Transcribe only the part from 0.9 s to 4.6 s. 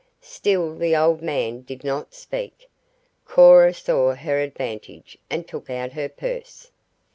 old man did not speak. Cora saw her